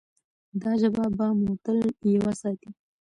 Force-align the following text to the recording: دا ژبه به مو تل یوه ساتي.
دا 0.61 0.71
ژبه 0.81 1.05
به 1.17 1.27
مو 1.39 1.51
تل 1.63 1.77
یوه 2.13 2.31
ساتي. 2.41 2.69